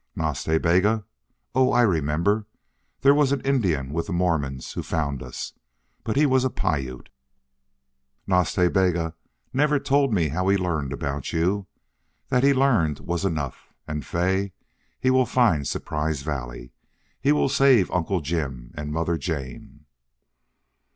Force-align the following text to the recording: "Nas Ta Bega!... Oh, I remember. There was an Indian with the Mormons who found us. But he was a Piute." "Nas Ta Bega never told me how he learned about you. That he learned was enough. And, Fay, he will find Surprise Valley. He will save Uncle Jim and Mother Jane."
"Nas 0.15 0.43
Ta 0.43 0.57
Bega!... 0.57 1.05
Oh, 1.53 1.71
I 1.71 1.83
remember. 1.83 2.47
There 3.01 3.13
was 3.13 3.31
an 3.31 3.41
Indian 3.41 3.93
with 3.93 4.07
the 4.07 4.13
Mormons 4.13 4.71
who 4.73 4.81
found 4.81 5.21
us. 5.21 5.53
But 6.03 6.15
he 6.15 6.25
was 6.25 6.43
a 6.43 6.49
Piute." 6.49 7.09
"Nas 8.25 8.51
Ta 8.51 8.67
Bega 8.69 9.13
never 9.53 9.77
told 9.77 10.11
me 10.11 10.29
how 10.29 10.47
he 10.47 10.57
learned 10.57 10.91
about 10.91 11.31
you. 11.31 11.67
That 12.29 12.43
he 12.43 12.51
learned 12.51 13.01
was 13.01 13.25
enough. 13.25 13.75
And, 13.87 14.03
Fay, 14.03 14.53
he 14.99 15.11
will 15.11 15.27
find 15.27 15.67
Surprise 15.67 16.23
Valley. 16.23 16.71
He 17.21 17.31
will 17.31 17.47
save 17.47 17.91
Uncle 17.91 18.21
Jim 18.21 18.71
and 18.73 18.91
Mother 18.91 19.19
Jane." 19.19 19.85